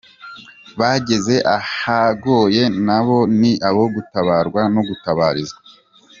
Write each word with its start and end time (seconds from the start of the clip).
Bageze 0.79 1.35
ahagoye, 1.57 2.63
nabo 2.85 3.17
ni 3.39 3.51
abo 3.67 3.83
gutabarwa 3.95 4.61
no 4.73 4.81
gutabarizwa. 4.89 5.59